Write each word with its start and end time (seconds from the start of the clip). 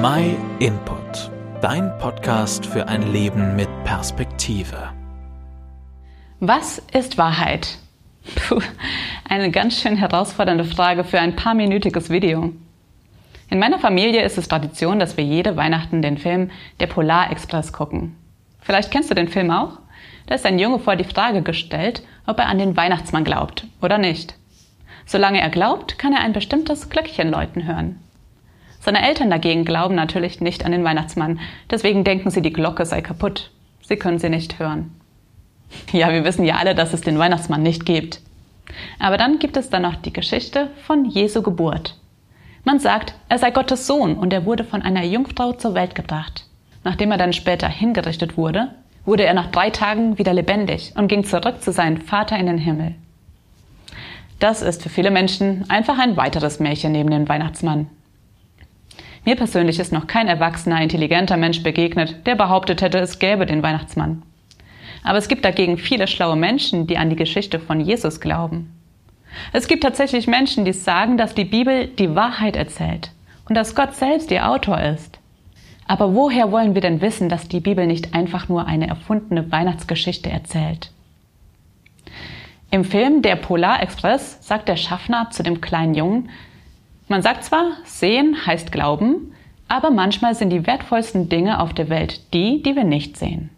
My 0.00 0.36
Input, 0.60 1.28
dein 1.60 1.98
Podcast 1.98 2.64
für 2.64 2.86
ein 2.86 3.10
Leben 3.10 3.56
mit 3.56 3.68
Perspektive. 3.82 4.92
Was 6.38 6.80
ist 6.92 7.18
Wahrheit? 7.18 7.78
Puh, 8.36 8.60
eine 9.28 9.50
ganz 9.50 9.80
schön 9.80 9.96
herausfordernde 9.96 10.64
Frage 10.64 11.02
für 11.02 11.18
ein 11.18 11.34
paar 11.34 11.54
minütiges 11.54 12.10
Video. 12.10 12.52
In 13.50 13.58
meiner 13.58 13.80
Familie 13.80 14.22
ist 14.22 14.38
es 14.38 14.46
Tradition, 14.46 15.00
dass 15.00 15.16
wir 15.16 15.24
jede 15.24 15.56
Weihnachten 15.56 16.00
den 16.00 16.16
Film 16.16 16.52
Der 16.78 16.86
Polar 16.86 17.32
Express 17.32 17.72
gucken. 17.72 18.14
Vielleicht 18.60 18.92
kennst 18.92 19.10
du 19.10 19.16
den 19.16 19.26
Film 19.26 19.50
auch? 19.50 19.80
Da 20.26 20.36
ist 20.36 20.46
ein 20.46 20.60
Junge 20.60 20.78
vor 20.78 20.94
die 20.94 21.02
Frage 21.02 21.42
gestellt, 21.42 22.02
ob 22.24 22.38
er 22.38 22.46
an 22.46 22.58
den 22.58 22.76
Weihnachtsmann 22.76 23.24
glaubt 23.24 23.66
oder 23.82 23.98
nicht. 23.98 24.36
Solange 25.06 25.40
er 25.40 25.50
glaubt, 25.50 25.98
kann 25.98 26.12
er 26.12 26.20
ein 26.20 26.34
bestimmtes 26.34 26.88
Glöckchen 26.88 27.32
läuten 27.32 27.66
hören. 27.66 27.98
Seine 28.80 29.06
Eltern 29.06 29.30
dagegen 29.30 29.64
glauben 29.64 29.94
natürlich 29.94 30.40
nicht 30.40 30.64
an 30.64 30.72
den 30.72 30.84
Weihnachtsmann, 30.84 31.40
deswegen 31.70 32.04
denken 32.04 32.30
sie, 32.30 32.42
die 32.42 32.52
Glocke 32.52 32.86
sei 32.86 33.00
kaputt. 33.00 33.50
Sie 33.82 33.96
können 33.96 34.18
sie 34.18 34.30
nicht 34.30 34.58
hören. 34.58 34.92
Ja, 35.92 36.12
wir 36.12 36.24
wissen 36.24 36.44
ja 36.44 36.56
alle, 36.56 36.74
dass 36.74 36.94
es 36.94 37.00
den 37.00 37.18
Weihnachtsmann 37.18 37.62
nicht 37.62 37.84
gibt. 37.84 38.20
Aber 38.98 39.16
dann 39.16 39.38
gibt 39.38 39.56
es 39.56 39.70
dann 39.70 39.82
noch 39.82 39.96
die 39.96 40.12
Geschichte 40.12 40.70
von 40.86 41.04
Jesu 41.04 41.42
Geburt. 41.42 41.96
Man 42.64 42.78
sagt, 42.78 43.14
er 43.28 43.38
sei 43.38 43.50
Gottes 43.50 43.86
Sohn 43.86 44.14
und 44.14 44.32
er 44.32 44.44
wurde 44.44 44.64
von 44.64 44.82
einer 44.82 45.04
Jungfrau 45.04 45.52
zur 45.52 45.74
Welt 45.74 45.94
gebracht. 45.94 46.44
Nachdem 46.84 47.10
er 47.10 47.18
dann 47.18 47.32
später 47.32 47.68
hingerichtet 47.68 48.36
wurde, 48.36 48.74
wurde 49.04 49.24
er 49.24 49.34
nach 49.34 49.50
drei 49.50 49.70
Tagen 49.70 50.18
wieder 50.18 50.34
lebendig 50.34 50.92
und 50.94 51.08
ging 51.08 51.24
zurück 51.24 51.62
zu 51.62 51.72
seinem 51.72 51.98
Vater 51.98 52.38
in 52.38 52.46
den 52.46 52.58
Himmel. 52.58 52.94
Das 54.38 54.62
ist 54.62 54.82
für 54.82 54.90
viele 54.90 55.10
Menschen 55.10 55.68
einfach 55.68 55.98
ein 55.98 56.16
weiteres 56.16 56.60
Märchen 56.60 56.92
neben 56.92 57.10
dem 57.10 57.28
Weihnachtsmann. 57.28 57.88
Mir 59.28 59.36
persönlich 59.36 59.78
ist 59.78 59.92
noch 59.92 60.06
kein 60.06 60.26
erwachsener, 60.26 60.80
intelligenter 60.80 61.36
Mensch 61.36 61.62
begegnet, 61.62 62.26
der 62.26 62.34
behauptet 62.34 62.80
hätte, 62.80 62.96
es 62.96 63.18
gäbe 63.18 63.44
den 63.44 63.62
Weihnachtsmann. 63.62 64.22
Aber 65.04 65.18
es 65.18 65.28
gibt 65.28 65.44
dagegen 65.44 65.76
viele 65.76 66.06
schlaue 66.06 66.34
Menschen, 66.34 66.86
die 66.86 66.96
an 66.96 67.10
die 67.10 67.16
Geschichte 67.16 67.60
von 67.60 67.78
Jesus 67.78 68.22
glauben. 68.22 68.72
Es 69.52 69.68
gibt 69.68 69.82
tatsächlich 69.82 70.28
Menschen, 70.28 70.64
die 70.64 70.72
sagen, 70.72 71.18
dass 71.18 71.34
die 71.34 71.44
Bibel 71.44 71.88
die 71.88 72.14
Wahrheit 72.14 72.56
erzählt 72.56 73.10
und 73.46 73.54
dass 73.54 73.74
Gott 73.74 73.94
selbst 73.94 74.30
ihr 74.30 74.48
Autor 74.48 74.80
ist. 74.80 75.18
Aber 75.86 76.14
woher 76.14 76.50
wollen 76.50 76.74
wir 76.74 76.80
denn 76.80 77.02
wissen, 77.02 77.28
dass 77.28 77.48
die 77.48 77.60
Bibel 77.60 77.86
nicht 77.86 78.14
einfach 78.14 78.48
nur 78.48 78.66
eine 78.66 78.88
erfundene 78.88 79.52
Weihnachtsgeschichte 79.52 80.30
erzählt? 80.30 80.90
Im 82.70 82.82
Film 82.82 83.20
Der 83.20 83.36
Polar 83.36 83.82
Express 83.82 84.38
sagt 84.40 84.70
der 84.70 84.76
Schaffner 84.76 85.28
zu 85.30 85.42
dem 85.42 85.60
kleinen 85.60 85.94
Jungen, 85.94 86.30
man 87.08 87.22
sagt 87.22 87.44
zwar, 87.44 87.72
sehen 87.84 88.46
heißt 88.46 88.72
glauben, 88.72 89.32
aber 89.68 89.90
manchmal 89.90 90.34
sind 90.34 90.50
die 90.50 90.66
wertvollsten 90.66 91.28
Dinge 91.28 91.60
auf 91.60 91.74
der 91.74 91.88
Welt 91.88 92.32
die, 92.32 92.62
die 92.62 92.74
wir 92.76 92.84
nicht 92.84 93.16
sehen. 93.16 93.50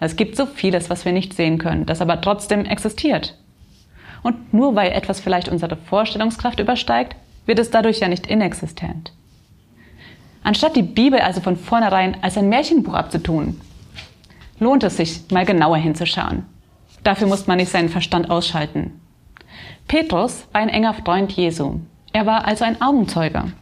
Es 0.00 0.16
gibt 0.16 0.36
so 0.36 0.46
vieles, 0.46 0.90
was 0.90 1.04
wir 1.04 1.12
nicht 1.12 1.34
sehen 1.34 1.58
können, 1.58 1.86
das 1.86 2.00
aber 2.00 2.20
trotzdem 2.20 2.64
existiert. 2.64 3.36
Und 4.22 4.52
nur 4.52 4.74
weil 4.74 4.92
etwas 4.92 5.20
vielleicht 5.20 5.48
unsere 5.48 5.76
Vorstellungskraft 5.76 6.58
übersteigt, 6.58 7.14
wird 7.46 7.58
es 7.58 7.70
dadurch 7.70 8.00
ja 8.00 8.08
nicht 8.08 8.26
inexistent. 8.26 9.12
Anstatt 10.44 10.74
die 10.74 10.82
Bibel 10.82 11.20
also 11.20 11.40
von 11.40 11.56
vornherein 11.56 12.16
als 12.20 12.36
ein 12.36 12.48
Märchenbuch 12.48 12.94
abzutun, 12.94 13.60
lohnt 14.58 14.82
es 14.82 14.96
sich, 14.96 15.20
mal 15.30 15.44
genauer 15.44 15.76
hinzuschauen. 15.76 16.46
Dafür 17.04 17.28
muss 17.28 17.46
man 17.46 17.58
nicht 17.58 17.70
seinen 17.70 17.88
Verstand 17.88 18.30
ausschalten. 18.30 19.00
Petrus 19.88 20.46
war 20.52 20.60
ein 20.60 20.68
enger 20.68 20.94
Freund 20.94 21.32
Jesu. 21.32 21.80
Er 22.12 22.26
war 22.26 22.46
also 22.46 22.64
ein 22.64 22.80
Augenzeuge. 22.82 23.52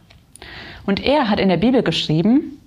Und 0.85 1.03
er 1.03 1.29
hat 1.29 1.39
in 1.39 1.49
der 1.49 1.57
Bibel 1.57 1.83
geschrieben, 1.83 2.59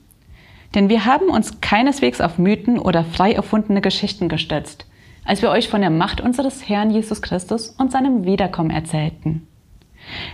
denn 0.74 0.88
wir 0.88 1.04
haben 1.04 1.28
uns 1.28 1.60
keineswegs 1.60 2.20
auf 2.20 2.38
Mythen 2.38 2.78
oder 2.78 3.04
frei 3.04 3.32
erfundene 3.32 3.80
Geschichten 3.80 4.28
gestützt, 4.28 4.86
als 5.24 5.42
wir 5.42 5.50
euch 5.50 5.68
von 5.68 5.80
der 5.80 5.90
Macht 5.90 6.20
unseres 6.20 6.68
Herrn 6.68 6.90
Jesus 6.90 7.22
Christus 7.22 7.70
und 7.70 7.92
seinem 7.92 8.24
Wiederkommen 8.24 8.70
erzählten. 8.70 9.46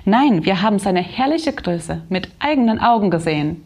Nein, 0.05 0.44
wir 0.44 0.62
haben 0.62 0.78
seine 0.78 1.00
herrliche 1.00 1.53
Größe 1.53 2.03
mit 2.09 2.28
eigenen 2.39 2.81
Augen 2.81 3.10
gesehen. 3.10 3.62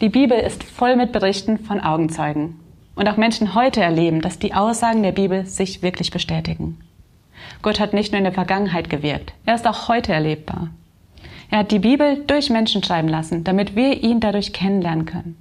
Die 0.00 0.08
Bibel 0.08 0.38
ist 0.38 0.64
voll 0.64 0.96
mit 0.96 1.12
Berichten 1.12 1.58
von 1.58 1.80
Augenzeugen. 1.80 2.60
Und 2.94 3.08
auch 3.08 3.16
Menschen 3.18 3.54
heute 3.54 3.82
erleben, 3.82 4.22
dass 4.22 4.38
die 4.38 4.54
Aussagen 4.54 5.02
der 5.02 5.12
Bibel 5.12 5.44
sich 5.44 5.82
wirklich 5.82 6.10
bestätigen. 6.10 6.78
Gott 7.62 7.80
hat 7.80 7.92
nicht 7.92 8.12
nur 8.12 8.18
in 8.18 8.24
der 8.24 8.32
Vergangenheit 8.32 8.90
gewirkt, 8.90 9.32
er 9.44 9.54
ist 9.54 9.66
auch 9.66 9.88
heute 9.88 10.12
erlebbar. 10.12 10.70
Er 11.50 11.60
hat 11.60 11.70
die 11.70 11.78
Bibel 11.78 12.24
durch 12.26 12.50
Menschen 12.50 12.82
schreiben 12.82 13.08
lassen, 13.08 13.44
damit 13.44 13.76
wir 13.76 14.02
ihn 14.02 14.20
dadurch 14.20 14.52
kennenlernen 14.52 15.06
können. 15.06 15.36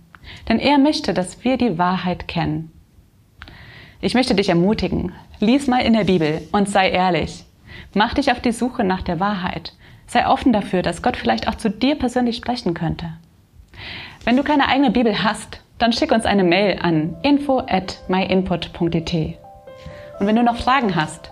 Denn 0.48 0.60
er 0.60 0.78
möchte, 0.78 1.14
dass 1.14 1.44
wir 1.44 1.58
die 1.58 1.78
Wahrheit 1.78 2.28
kennen. 2.28 2.72
Ich 4.02 4.14
möchte 4.14 4.36
dich 4.36 4.50
ermutigen, 4.50 5.14
lies 5.40 5.68
mal 5.68 5.82
in 5.82 5.94
der 5.94 6.04
Bibel 6.04 6.42
und 6.52 6.70
sei 6.70 6.90
ehrlich. 6.90 7.46
Mach 7.94 8.14
dich 8.14 8.32
auf 8.32 8.40
die 8.40 8.52
Suche 8.52 8.84
nach 8.84 9.02
der 9.02 9.20
Wahrheit. 9.20 9.74
Sei 10.08 10.28
offen 10.28 10.54
dafür, 10.54 10.82
dass 10.82 11.02
Gott 11.02 11.18
vielleicht 11.18 11.48
auch 11.48 11.56
zu 11.56 11.70
dir 11.70 11.96
persönlich 11.96 12.38
sprechen 12.38 12.74
könnte. 12.74 13.14
Wenn 14.24 14.38
du 14.38 14.44
keine 14.44 14.68
eigene 14.68 14.92
Bibel 14.92 15.24
hast, 15.24 15.62
dann 15.78 15.92
schick 15.92 16.12
uns 16.12 16.26
eine 16.26 16.44
Mail 16.44 16.80
an 16.82 17.16
info 17.24 17.60
at 17.60 18.00
myinput.it. 18.08 19.38
Und 20.20 20.28
wenn 20.28 20.36
du 20.36 20.44
noch 20.44 20.58
Fragen 20.58 20.96
hast, 20.96 21.32